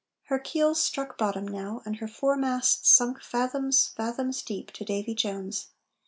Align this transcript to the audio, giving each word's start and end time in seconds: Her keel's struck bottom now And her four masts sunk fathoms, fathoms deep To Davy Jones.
Her 0.29 0.39
keel's 0.39 0.81
struck 0.83 1.15
bottom 1.15 1.47
now 1.47 1.83
And 1.85 1.97
her 1.97 2.07
four 2.07 2.35
masts 2.35 2.89
sunk 2.89 3.21
fathoms, 3.21 3.85
fathoms 3.89 4.41
deep 4.41 4.71
To 4.71 4.83
Davy 4.83 5.13
Jones. 5.13 5.67